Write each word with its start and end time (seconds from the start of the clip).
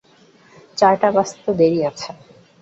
চারটা 0.77 1.07
বাজতে 1.15 1.39
তো 1.45 1.51
দেরি 1.59 1.79
আছে। 1.89 2.09